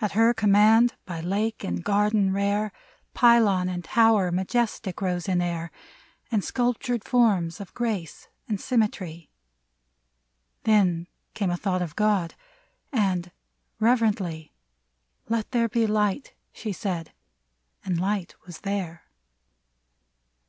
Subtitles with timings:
[0.00, 2.72] At her command, by lake and garden rare,
[3.14, 5.70] Pylon and tower majestic rose in air.
[6.32, 9.30] And sculptured forms of grace and symmetry.
[10.64, 12.34] Then came a thought of God,
[12.92, 13.30] and,
[13.78, 14.52] reverently,
[15.28, 17.12] —"Let there be Light!" she said;
[17.84, 19.04] and Light was there.